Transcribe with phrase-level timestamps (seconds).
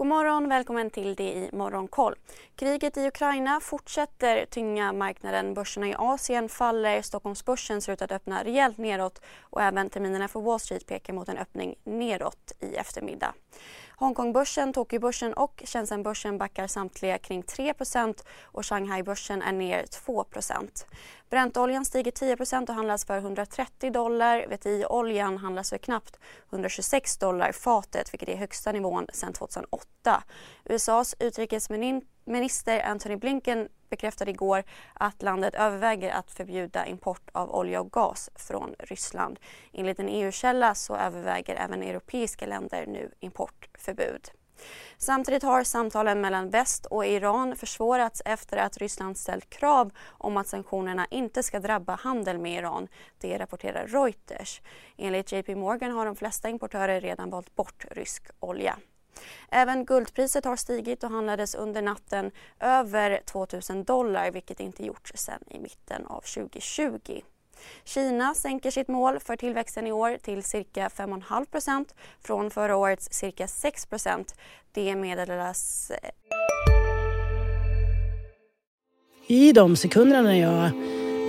[0.00, 2.14] God morgon, välkommen till det i Morgonkoll.
[2.56, 5.54] Kriget i Ukraina fortsätter tynga marknaden.
[5.54, 10.40] Börserna i Asien faller, Stockholmsbörsen ser ut att öppna rejält neråt och även terminerna för
[10.40, 13.34] Wall Street pekar mot en öppning neråt i eftermiddag.
[14.00, 20.24] Hongkongbörsen, Tokyobörsen och Shenzhenbörsen backar samtliga kring 3% och Shanghaibörsen är ner 2
[21.30, 24.46] Brentoljan stiger 10% och handlas för 130 dollar.
[24.48, 26.18] VTI-oljan handlas för knappt
[26.50, 30.22] 126 dollar fatet vilket är högsta nivån sedan 2008.
[30.64, 34.62] USAs utrikesminister Antony Blinken bekräftade igår
[34.94, 39.38] att landet överväger att förbjuda import av olja och gas från Ryssland.
[39.72, 44.30] Enligt en EU-källa så överväger även europeiska länder nu importförbud.
[44.98, 50.46] Samtidigt har samtalen mellan väst och Iran försvårats efter att Ryssland ställt krav om att
[50.46, 52.88] sanktionerna inte ska drabba handel med Iran.
[53.18, 54.60] Det rapporterar Reuters.
[54.96, 58.76] Enligt JP Morgan har de flesta importörer redan valt bort rysk olja.
[59.50, 65.42] Även guldpriset har stigit och handlades under natten över 2000 dollar vilket inte gjorts sedan
[65.50, 67.22] i mitten av 2020.
[67.84, 71.86] Kina sänker sitt mål för tillväxten i år till cirka 5,5%
[72.20, 74.34] från förra årets cirka 6%
[74.72, 75.92] Det meddelas...
[79.26, 80.70] I de sekunderna när jag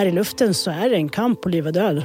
[0.00, 2.04] är i luften så är det en kamp på liv och död.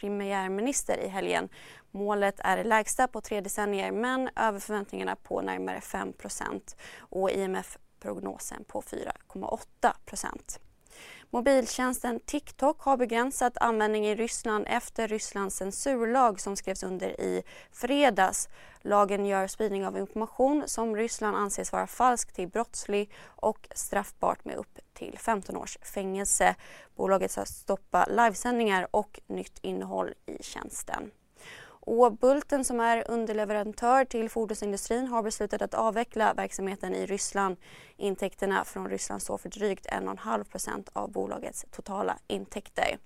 [0.00, 1.48] premiärminister i helgen.
[1.90, 8.64] Målet är det lägsta på tre decennier men över förväntningarna på närmare 5% och IMF-prognosen
[8.64, 9.92] på 4,8
[11.30, 17.42] Mobiltjänsten TikTok har begränsat användning i Ryssland efter Rysslands censurlag som skrevs under i
[17.72, 18.48] fredags.
[18.80, 24.56] Lagen gör spridning av information som Ryssland anses vara falsk till brottslig och straffbart med
[24.56, 26.54] upp till 15 års fängelse.
[26.96, 31.10] Bolaget ska stoppa livesändningar och nytt innehåll i tjänsten.
[31.88, 37.56] Och Bulten som är underleverantör till fordonsindustrin har beslutat att avveckla verksamheten i Ryssland.
[37.96, 42.98] Intäkterna från Ryssland står för drygt 1,5% av bolagets totala intäkter.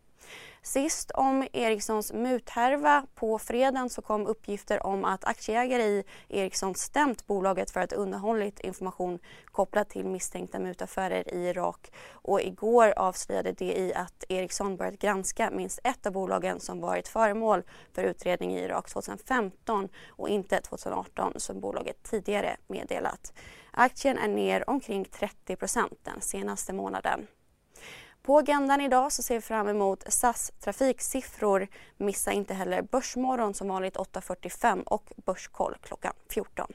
[0.62, 3.06] Sist om Ericssons muthärva.
[3.14, 8.60] På fredagen så kom uppgifter om att aktieägare i Ericsson stämt bolaget för att undanhållit
[8.60, 11.92] information kopplat till misstänkta mutaffärer i Irak.
[12.12, 17.62] Och igår avslöjade DI att Ericsson börjat granska minst ett av bolagen som varit föremål
[17.92, 23.32] för utredning i Irak 2015 och inte 2018 som bolaget tidigare meddelat.
[23.70, 25.56] Aktien är ner omkring 30
[26.02, 27.26] den senaste månaden.
[28.30, 31.68] På agendan idag så ser vi fram emot SAS trafiksiffror.
[31.98, 36.66] Missa inte heller Börsmorgon som vanligt 8.45 och Börskoll klockan 14.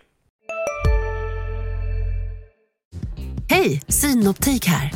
[3.49, 4.91] Hej, Synoptik här.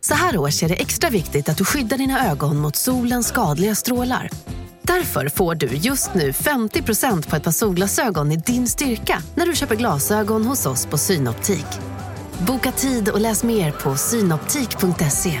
[0.00, 3.74] Så här års är det extra viktigt att du skyddar dina ögon mot solens skadliga
[3.74, 4.30] strålar.
[4.82, 9.54] Därför får du just nu 50% på ett par solglasögon i din styrka när du
[9.54, 11.66] köper glasögon hos oss på Synoptik.
[12.46, 15.40] Boka tid och läs mer på synoptik.se.